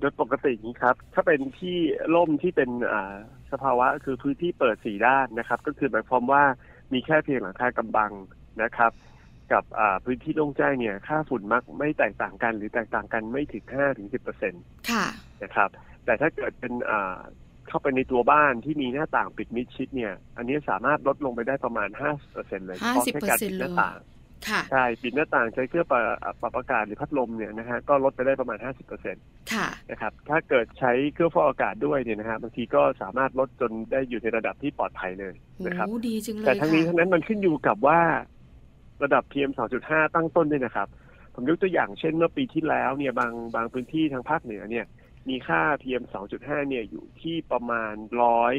[0.01, 1.77] โดยปกตินี้ครับ ถ้าเป็นที่
[2.15, 3.15] ร่มที่เป็นอ่า
[3.53, 6.43] สภาวะคือพื้นที่เปิดสีด้านนะครับ ก็คือหมายความว่า
[6.93, 8.13] มีแค่เพียงหลังคากำบัง
[8.63, 8.93] นะครับ
[9.53, 9.65] กับ
[10.05, 15.07] พื้นที่โล่งแจ้งเนี่ย ค่าฝุ่นมักไม่แตกต่างกัน หรือแตกต่างกันไม่ถึงห้าถึงสิบเปอร์เซ็นต์ค่ะ
[15.43, 15.71] นะครับ
[16.05, 16.73] แต่ถ้าเกิดเป็น
[17.69, 23.99] เข้าไปในตัวบ้านที่มีหน้าต่างปิดมิดชิดเนี่ย อันนี้สามารถลดลงไปได้ประมาณห้าเปอร์เซ็นเลยเพราะแค่การปิดหน้าต่าง
[24.73, 25.95] ใช่ปิดหน้าต่างใช้เครื่องป
[26.45, 29.23] รับอากาศหรือพัดลมเนี่ยนะฮะก็ลดไปได้ประมาณห้าสิบเปอร์เซ็นต์
[29.91, 35.35] นะครับถ้าเกิดใช้เครื่องฟอกอากาศด้วยเนี่ยนะฮะบางทีก็สามารถลดจนได้อยู่ในระดับที่ปลอดภัยเลย
[35.67, 38.01] นะครับดีจริงเลยแต่ทั้งนี้ทั้งนั้นมันขึ้นอยู่กับว่า
[39.03, 39.53] ระดับ PM
[39.83, 40.89] 2.5 ตั้งต้นด้วยนะครับ
[41.35, 44.87] ผมยกตัวอย่างเช่นเมื่อปีที่แล้วเนี่ยบางบางพื้นที่ทางภาคเหนือเนี่ย
[45.29, 46.05] มีค่า PM
[46.37, 47.95] 2.5 เนี่ยอยู่ที่ประมาณ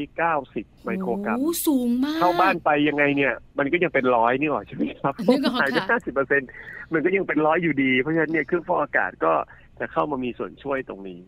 [0.09, 5.13] 190 ไมโครกรัมสูงมาก เข้าบ้านไปยังไงเนี่ย มันก็ยังเป็นร้อยนี่หรอใช่ไหมครับ
[5.61, 6.49] หายไป50เปอร์เซ็นต์
[6.93, 9.33] มันก็ยังเป็นร้อยอยู่ดี เพราะฉะนั้นเนี่ยเครื่องฟอกอากาศก็
[9.81, 11.19] จะเข้ามามีส่วนช่วยตรงนี้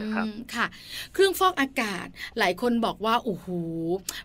[0.00, 0.66] นะครับค่ะ
[1.12, 2.06] เครื่องฟอกอากาศ
[2.38, 3.48] หลายคนบอกว่าโอ้โห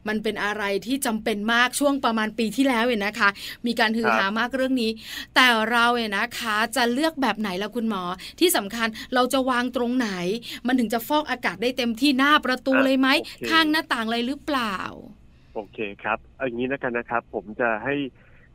[0.07, 3.29] มันเป็นอะไรที่จำเป็นมากช่วงประมาณปีที่แล้วเองนะคะ
[3.67, 4.91] มีการฮือฮามากเรื่องนี้
[5.35, 8.03] แต่เราเนี่ยนะคะ จะเลือกแบบไหนแล้วคุณหมอ
[8.39, 10.09] ที่สำคัญเราจะวางตรงไหน
[10.67, 13.07] มันถึงจะฟอกอากาศได้เต็มที่หน้าประตูเลยไหม
[13.49, 14.77] ข้างหน้าต่างเลยหรือเปล่า
[15.53, 17.95] โอเคครับเอาอย่างนี้นะกันนะครับ ผมจะให้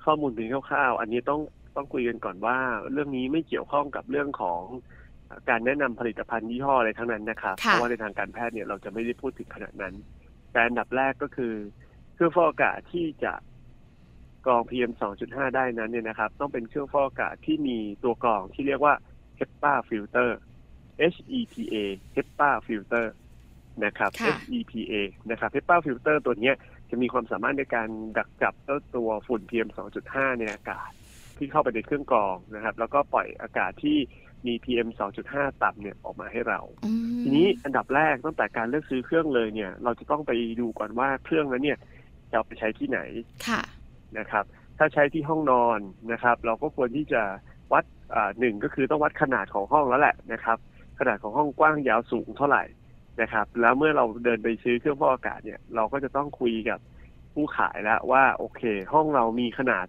[0.05, 1.41] ข้อมูลถึงคร่าวๆ อันนี้ต้อง
[1.77, 2.59] ต้องคุยกันก่อนว่า
[2.93, 4.63] เรื่องนี้ไม่เกี่ยวข้องกับเรื่องของ
[5.49, 9.95] การแนะนำผลิตภัณฑ์ยี่ห้ออะไรทั้งนั้นนะครับเพราะว่าในทางการแพทย์เนี่ยเราจะไม่ได้พูดถึงขนาดนั้น
[10.53, 11.55] แต่อันดับแรกก็คือ
[12.15, 13.33] เครื่องฟอกอากาศที่จะ
[14.47, 14.93] กรอง PM
[15.25, 18.95] 2.5 ได้นั้นเนี่ยนะครับ ต้องเป็นเครื่องฟอกอากาศที่มีตัวกรองที่เรียกว่า
[19.41, 20.31] HEPA filter
[20.99, 21.75] HEPA
[22.17, 23.07] HEPA filter
[23.85, 24.11] นะครับ
[24.51, 24.95] HEPA
[25.31, 26.53] นะครับ HEPA filter ตัวนี้
[26.91, 27.89] จะมีความสามารถในการ
[28.19, 28.55] ดักจับ
[28.97, 29.69] ตัวฝุ่น PM
[30.05, 30.91] 2.5 ในอากาศ
[31.39, 33.99] ที่เข้าไปในเครื่องกรองนะครับ แล้วก็ปล่อยอากาศที่
[34.47, 34.89] มี PM
[35.27, 36.61] 2.5 ต่ำเนี่ยออกมาให้เรา
[37.23, 41.79] ทีนี้อันดับแรกตั้งแต่การเลือกซื้อเครื่องเลยเนี่ย เราจะต้องไปดูก่อนว่าเครื่องนั้นเนี่ย
[42.31, 43.01] จะเอาไปใช้ที่ไหน
[43.49, 43.61] ค่ะ
[44.19, 44.45] นะครับ
[44.79, 45.81] ถ้าใช้ที่ห้องนอน
[46.13, 47.23] นะครับ เราก็ควรที่จะ
[47.73, 47.85] วัด
[48.39, 50.59] หนึ่งก็คือต้องวัดขนาดของห้องแล้วแหละนะครับ
[50.99, 52.65] ขนาดของห้องกว้างยาวสูงเท่าไหร่
[53.21, 56.79] นะครับ แล้วเมื่อเราเดินไปซื้อเครื่องฟอกอากาศเนี่ย เราก็จะต้องคุยกับ
[57.35, 59.87] ผู้ขายแล้วว่าโอเค ห้องเรามีขนาด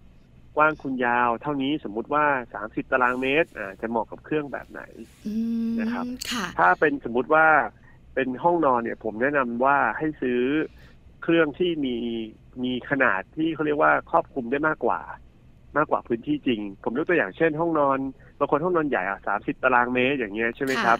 [0.56, 4.82] กว้างคุณยาว เท่านี้สมมุติว่าสามสิบตารางเมตรอ่าจะเหมาะกับเครื่องแบบไหน
[5.80, 6.04] นะครับ
[6.58, 7.46] ถ้าเป็นสมมุติว่า
[8.14, 10.40] เป็นห้องนอนเนี่ย ผมแนะนำว่าให้ซื้อ
[11.22, 11.96] เครื่องที่มี
[12.64, 15.00] มีขนาดที่เขาเรียกว่าครอบคลุมได้มากกว่า
[15.76, 17.98] มากกว่าพื้นที่จริง ผมยกตัวอย่างเช่น ห้องนอน
[18.38, 20.98] บางคนห้องนอนใหญ่อะสามสิบตารางเมตรอย่างเงี้ยใช่ไหมครับ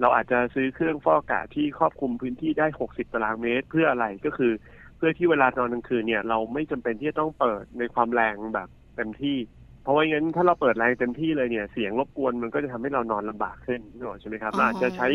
[0.00, 4.52] เราอาจจะซื้อเครื่องฟอกอากาศที่ครอบคลุมพื้นที่ได้หกสิบตารางเมตรเพื่ออะไรก็คือ
[4.96, 9.38] เพื่อที่เวลานอนกลางคืนเนี่ย เราไม่จำเป็นที่จะต้องเปิดในความแรงแบบ เต็มที่
[9.82, 15.08] เพราะว่างั้นถ้าเราเปิดแรงเต็มที่เลยเนี่ยเสียงรบกวนมันก็จะทำให้เรานอนลำบากขึ้นนึกออกใช่ไหมครับอาจจะใช้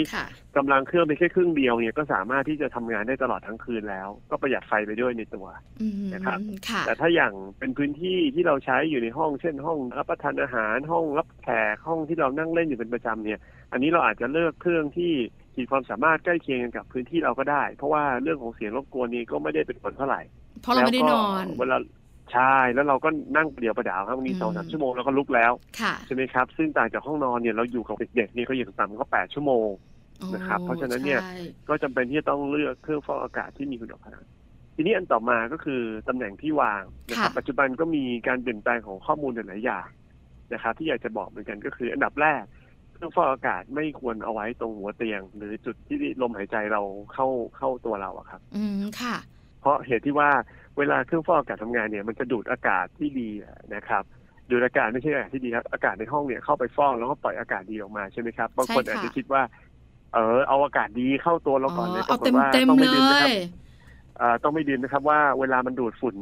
[0.58, 5.48] กำลังเครื่องไปแค่ครึ่งเดียวเนี่ยก็สามารถที่จะทำงานได้ตลอดทั้งคืนแล้ว ก็ประหยัดไฟไปด้วยในตัว
[6.14, 6.40] นะครับ
[6.86, 13.40] แต่ถ้าอย่างเป็นพื้นที่ที่เราใช้อยู่ในห้องเช่นห้องรับประทานอาหารห้องรับแขกห้องที่เรานั่งเล่นอยู่เป็นประจำเนี่ย
[13.72, 15.14] อันนี้เราอาจจะเลือกเครื่องที่
[15.58, 20.22] มีความสามารถใกล้เคียงกับพื้นที่เราก็ได้ เพราะว่าเรื่องของเสียงรบกวนนี้ก็ไม่ได้เป็นผลเท่าไหร่
[20.62, 21.78] เพราะเราไม่ได้นอนเวลา
[22.32, 25.52] ใช่แล้วเราก็นั่งเดียวประดาวครับมีสองสามชั่วโมงแล้วก็ลุกแล้ว
[26.06, 29.70] ใช่ไหมครับ ซึ่งต่างจากห้องนอนเนี่ยเราอยู่กับเด็กๆนี่ก็อย่างต่ำก็แปดชั่วโมง
[30.36, 31.22] นะครับ เพราะฉะนั้นเนี่ย
[31.70, 34.22] ก็จำเป็นที่จะต้องเลือกเครื่องฟอกอากาศที่มีคุณภาพ
[34.76, 39.88] ทีนี้อันต่อมาก็คือตำแหน่งที่วางนะครับปัจจุบันก็มีการเปลี่ยนแปลงของข้อมูลหลายอย่าง
[40.54, 42.44] นะครับ ที่อยากจะบอกเหมือนกันก็คือ อันดับแรก
[42.94, 46.82] เครื่องฟอกอากาศไม่ควรเอาไว้ตรงหัวเตียง หรือจุดที่ลมหายใจเรา
[47.14, 49.16] เข้าเข้าตัวเราอะครับ อืมค่ะ
[49.62, 50.30] เพราะเหตุที่ว่า
[50.78, 53.30] เวลาเครื่องฟอกอากาศทำงานเนี่ยมันจะดูดอากาศที่ดี
[53.76, 54.04] นะครับ
[54.50, 59.42] ดูดอากาศไม่ใช่อากาศที่ดีครับอากาศในห้องเนี่ยเข้าไปฟอกแล้วก็ปล่อยอากาศดีออกมาใช่ไหมครับบางคนอาจจะคิดว่า
[60.14, 63.30] เออเอาอากาศดีเข้าตัวเราก่อนเลยปรากฏว่าต้องไม่ดื่มนะครับ
[64.44, 66.16] ต้องไม่ดื่มนะครับว่าเวลามันดูดฝุ่น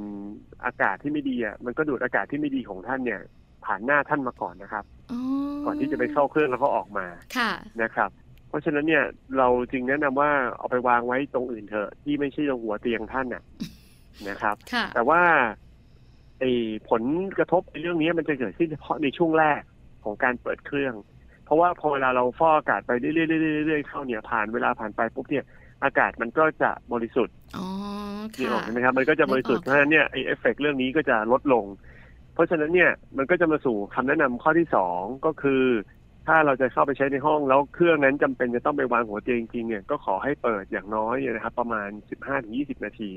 [0.65, 3.19] อากาศที่ไม่ดีอะมันก็ดูดอากาศที่ไม่ดีของท่านเนี่ย
[3.65, 4.85] ผ่านหน้าท่านมาก่อนนะครับ
[5.65, 7.05] ก่อนที่จะไปเข้าเครื่องแล้วก็ออกมา
[7.37, 7.51] ค่ะ
[7.83, 8.09] นะครับ
[8.49, 9.03] เพราะฉะนั้นเนี่ย
[9.37, 13.43] เราจึงแนะนำว่าเอาไปวางไว้ตรงอื่นเถอะที่ไม่ใช่ตรงหัวเตียงท่านน่ะ
[14.29, 14.55] นะครับ
[14.95, 15.21] แต่ว่า
[16.39, 16.51] ไอ้
[16.89, 17.01] ผล
[17.37, 19.61] กระทบในเรื่องนี้มันจะเกิดขึ้นเฉพาะในช่วงแรก
[20.03, 20.93] ของการเปิดเครื่อง
[21.45, 25.45] เพราะว่าพอเวลาเราฟอกอากาศไปเรื่อยๆเข้าเนี่ยผ่านเวลาผ่านไปปุ๊บเนี่ย
[25.83, 27.35] อากาศมันก็จะบริสุทธิ์
[28.37, 31.65] นี่ออกใช่ไหมครับ มันก็จะบริสุทธิ์เพราะฉะนั้นเนี่ยไอ้เอฟเฟกเรื่องนี้ก็จะลดลง
[32.33, 35.63] เพราะฉะนั้นเนี่ยมันก็จะมาสู่คำแนะนำข้อที่สองก็คือ
[36.27, 43.11] ถ้าเราจะเข้าไปใช้ในห้องแล้วเครื่องนั้นจำเป็นจะต้องไปวางหัวเตียงจริงๆเนี่ยก็ขอให้เปิดอย่างน้อยนะครับ ประมาณสิบห้าถึงยี่สิบนาที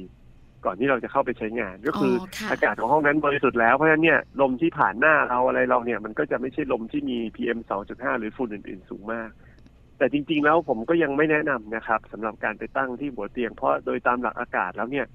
[0.65, 2.15] ก่อนที่เราจะเข้าไปใช้งาน ก็คือ
[2.51, 7.59] อากาศของห้องนั้นบริสุทธิ์แล้วเพราะฉะนั้นเนี่ยลมที่ผ่านหน้าเราอะไรเราเนี่ยมันก็จะไม่ใช่ลมที่มี PM
[7.91, 9.31] 2.5 หรือฝุ่นอื่น ๆ สูงมาก
[9.99, 15.07] แต่จริง ๆ แล้วผมก็ยังไม่แนะนำนะครับสำหรับการไปตั้งที่หัวเตียงเพราะโดยตามหลักอากาศแล้วเนี่ย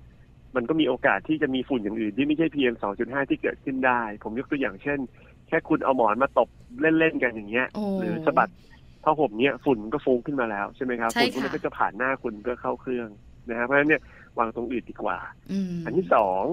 [0.56, 5.00] มันก็มีโอกาสที่จะมีฝุ่นอย่างอื่นที่ไม่ใช่ PM 2.5 ที่เกิดขึ้นได้ ผมยกตัวอย่างเช่น
[5.48, 6.50] แค่คุณเอาหมอนมาตบ
[6.82, 7.68] เล่น ๆ กันอย่างเงี้ย
[8.00, 8.50] หรือสะบัด
[9.04, 13.10] ผ้าห่มเนี้ยฝุ่นก็ฟุ้งขึ้นมาแล้วใช่ไหมครับฝุ่นพวกนี้ก็จะผ่านหน้าคุณก็เข้าเครื่อง
[13.50, 14.02] นะครับเพราะฉะนั้นเนี่ย
[14.40, 15.20] วางตรงอื่นดีกว่า
[15.86, 16.44] อันที่สอง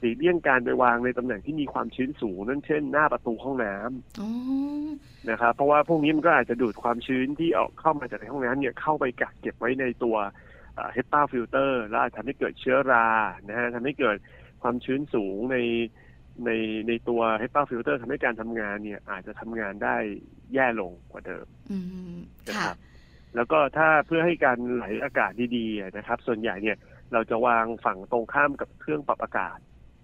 [0.00, 10.16] หลีกเลี่ยงการไปวางในตำแหน่งที่มีความชื้นสูงนั่นเช่น หน้าประตูห้องน้ำนะครับเพราะว่าพวกนี้มันก็อาจจะดูดความชื้นที่ออกเข้ามาจากในห้องน้ำเนี่ยเข้าไปกักเก็บไว้ในตัว
[10.92, 13.06] HEPA filter แล้วทำให้เกิดเชื้อรา
[13.48, 14.16] นะฮะทำให้เกิด
[14.62, 15.56] ความชื้นสูงใน
[16.44, 16.50] ใน
[16.88, 19.96] ในตัว HEPA filter ทำให้การทำงานเนี่ย อาจจะทำงานได้
[20.54, 21.46] แย่ลงกว่าเดิม
[22.48, 22.76] นะครับ
[23.36, 26.76] แล้วก็ถ้าเพื่อให้การไหลอากาศดีๆนะครับ ส่วนใหญ่เนี่ย
[27.12, 29.58] เราจะวางฝั่งตรงข้ามกับเครื่องปรับอากาศ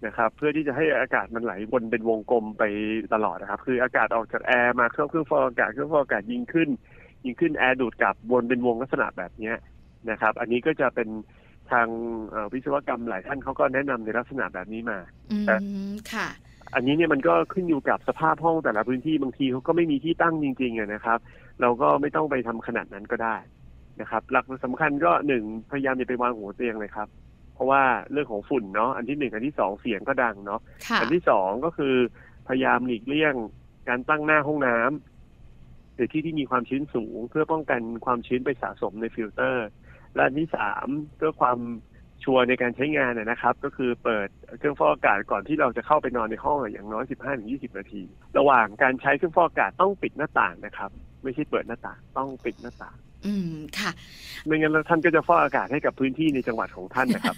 [0.05, 2.63] นะครับเพื่อที่จะให้อากาศมันไหลวนเป็นวงกลมไป
[3.13, 6.69] ตลอดนะครับ คืออากาศออกจากแอร์มาเครื่องเครื่องฟอกอากาศเครื่องฟอกอากาศยิงขึ้น
[7.25, 9.53] ยิงขึ้นแอร์ดูดกลับวนเป็นวงลักษณะแบบนี้
[10.09, 11.09] นะครับ อันนี้ก็จะเป็น
[11.71, 11.87] ทาง
[12.53, 14.97] วิศวกรรมหลายท่านเขาก็แนะนำในลักษณะแบบนี้มา
[15.47, 15.55] แต่
[16.13, 16.27] ค่ะ
[16.75, 21.19] อันนี้เนี่ยมันก็ขึ้นอยู่กับสภาพห้องแต่ละพื้นที่บางทีเขาก็ไม่มีที่ตั้งจริงๆนะครับ
[21.61, 23.35] เราก็ไม่ต้องไปทำขนาดนั้นก็ได้
[24.01, 27.07] นะครับ หลักสำคัญก็หนึ่งพยายามอย่าไปวางหัวเตียงเลยครับ
[27.53, 30.61] เพราะว่าเรื่องของฝุ่นเนาะอันที่หนึ่งอันที่สองเสียงก็ดังเนาะ
[31.01, 31.95] อันที่สองก็คือ
[32.47, 33.33] พยายามหลีกเลี่ยง
[33.89, 39.67] การตั้งหน้าห้องน้ำหรือที่ที่มีความชื้นสูง เพื่อป้องกันความชื้นไปสะสมในฟิลเตอร์
[40.13, 41.59] และอันที่สามเพื่อความ
[42.23, 47.03] ชัวร์ในการใช้งานนะครับ ก็คือเปิดเครื่องฟอกอากาศก่อนที่เราจะเข้าไปนอนในห้องอย่างน้อย
[47.41, 48.03] 15-20 นาที
[48.37, 50.91] ระหว่างการใช้เครื่องฟอกอากาศต้องปิดหน้าต่างนะครับ
[51.23, 53.91] ไม่ใช่เปิดหน้าต่างต้องปิดหน้าต่าง อืมค่ะ
[54.45, 57.35] ไม่งั้นแล้วท่านก็จะฟอกอากาศให้กับพื้นที่ในจังหวัดของท่านนะครับ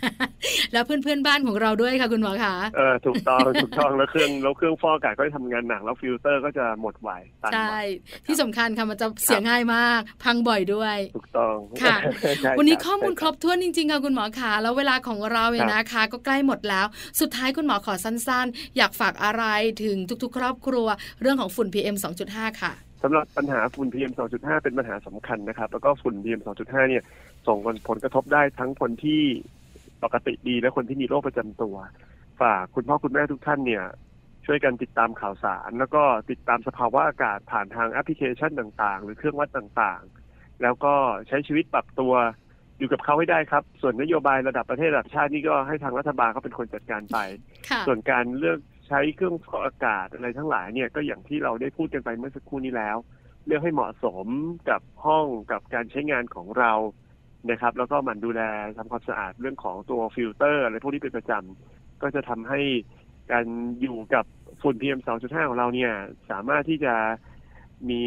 [0.73, 7.09] แล้วเพื่อนเพื่อนบ้านของเราด้วยค่ะคุณหมอคะเออถูกต้องถูกต้องแล้วเครื่องแล้วเครื่องฟอกอากาศก็จะทำงานหนักแล้วฟิลเตอร์ก็จะหมดไว
[7.53, 7.77] ใช่
[8.25, 11.97] ที่สำคัญค่ะมันจะเสียง่ายมาก พังบ่อยด้วย ถูกต้องค่ะ
[12.59, 16.85] วันนี้ข้อมูลครบถ้วนจริงๆค่ะคุณหมอคะแล้วเวลาของเราเนี่ยนะคะ ก็ใกล้หมดแล้ว
[17.19, 19.43] สุดท้ายคุณหมอขอสั้นๆ อยากฝากอะไร
[19.83, 20.87] ถึงทุกๆ ครอบครัว
[21.21, 21.95] เรื่องของฝุ่น PM
[22.27, 27.03] 2.5 ค่ะ สำหรับปัญหาฝุ่น PM 2.5 เป็นปัญหาสำคัญนะครับ แล้วก็ฝุ่น PM 2.5 เนี่ย
[27.47, 27.57] ส่ง
[27.87, 29.21] ผลกระทบได้ทั้งคนที่
[30.03, 31.75] ปกติดีและคนที่มีโรคประจำตัว
[32.41, 33.83] ฝากคุณพ่อคุณแม่ทุกท่านเนี่ย
[34.45, 40.93] ช่วยกันติดตามข่าวสาร แล้วก็ติดตามสภาวะอากาศผ่านทางแอปพลิเคชันต่างๆ หรือเครื่องวัดต่างๆ แล้วก็
[41.27, 42.13] ใช้ชีวิตปรับตัว
[42.77, 47.17] อยู่กับเขาให้ได้ครับ ส่วนนโยบายระดับประเทศระดับชาตินี่ก็ให้ทางรัฐบาลเขาเป็นคนจัดการไป
[47.87, 48.59] ส่วนการเลือก
[48.89, 52.97] ใช้เครื่องฟอกอากาศอะไรทั้งหลายเนี่ยก็อย่างที่เราได้พูดกันไปเมื่อสักครู่นี้แล้ว
[53.45, 54.27] เลือกให้เหมาะสม
[54.69, 56.73] กับห้องกับการใช้งานของเรา
[57.51, 58.41] นะครับ แล้วก็มันดูแล
[58.77, 62.59] ทำความสะอาดเรื่องของตัวฟิลเตอร์อะไรพวกนี้เป็นประจำก็จะทำให้
[63.31, 63.45] การ
[63.81, 64.25] อยู่กับ
[64.61, 65.91] ฝุ่น PM 2.5 ของเราเนี่ย
[66.29, 66.95] สามารถที่จะ
[67.89, 68.01] มี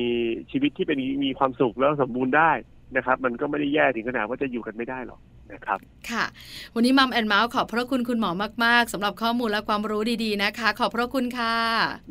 [0.51, 2.51] ชีวิตที่เป็นมีความสุขแล้วสมบูรณ์ได้
[2.97, 5.21] นะครับ มันก็ไม่ได้แย่ถึงขนาดว่าจะอยู่กันไม่ได้หรอก
[5.53, 5.79] นะครับ
[6.11, 6.25] ค่ะ
[6.75, 8.31] วันนี้มัมแอนเมาส์ขอบพระคุณคุณหมอ
[8.65, 11.57] มาก ๆสำหรับข้อมูลและความรู้ดีๆนะคะ ขอบพระคุณค่ะ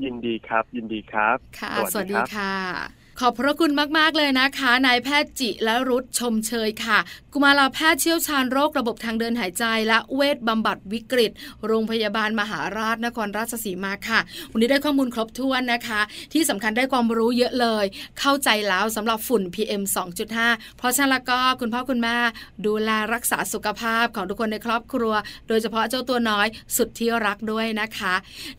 [0.03, 6.99] ยินดีครับ ยินดีครับ ค่ะ สวัสดีค่ะ ขอบพระคุณมาก ๆ เลยนะคะนายแพทย์จิและรุธชมเชยค่ะ
[7.33, 11.31] กุมารแพทย์เชี่ยวชาญโรคระบบทางเดินหายใจ และเวชบำบัดวิกฤต
[11.67, 14.19] โรงพยาบาลมหาราชนครราชสีมาค่ะ
[14.51, 16.01] วันนี้ได้ข้อมูลครบถ้วนนะคะ
[16.33, 17.85] ที่สำคัญได้ความรู้เยอะเลย
[18.19, 19.81] เข้าใจแล้วสำหรับฝุ่น PM
[20.29, 22.17] 2.5 เพราะฉะนั้นแล้วก็คุณพ่อคุณแม่
[22.65, 25.13] ดูแลรักษาสุขภาพของทุกคนในครอบครัว
[25.47, 28.13] โดยเฉพาะเจ้าตัวน้อยสุดที่รักด้วยนะคะ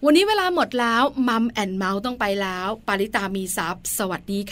[0.05, 4.39] วันนี้เวลาหมดแล้ว Mom and Mouth ต้องไปแล้ว ปาริตามีซัพ์สวัสดี